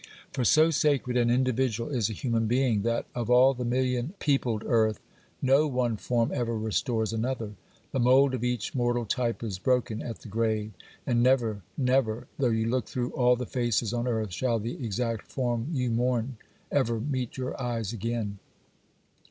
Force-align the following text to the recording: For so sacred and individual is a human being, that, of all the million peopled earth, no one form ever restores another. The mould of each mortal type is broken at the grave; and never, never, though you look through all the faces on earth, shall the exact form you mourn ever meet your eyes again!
For 0.31 0.43
so 0.43 0.71
sacred 0.71 1.15
and 1.15 1.29
individual 1.29 1.91
is 1.91 2.09
a 2.09 2.13
human 2.13 2.47
being, 2.47 2.81
that, 2.81 3.05
of 3.13 3.29
all 3.29 3.53
the 3.53 3.63
million 3.63 4.15
peopled 4.17 4.63
earth, 4.65 4.99
no 5.43 5.67
one 5.67 5.95
form 5.95 6.31
ever 6.33 6.57
restores 6.57 7.13
another. 7.13 7.51
The 7.91 7.99
mould 7.99 8.33
of 8.33 8.43
each 8.43 8.73
mortal 8.73 9.05
type 9.05 9.43
is 9.43 9.59
broken 9.59 10.01
at 10.01 10.21
the 10.21 10.27
grave; 10.27 10.71
and 11.05 11.21
never, 11.21 11.61
never, 11.77 12.25
though 12.39 12.49
you 12.49 12.65
look 12.67 12.87
through 12.87 13.11
all 13.11 13.35
the 13.35 13.45
faces 13.45 13.93
on 13.93 14.07
earth, 14.07 14.31
shall 14.33 14.57
the 14.57 14.83
exact 14.83 15.27
form 15.31 15.67
you 15.71 15.91
mourn 15.91 16.37
ever 16.71 16.99
meet 16.99 17.37
your 17.37 17.61
eyes 17.61 17.93
again! 17.93 18.39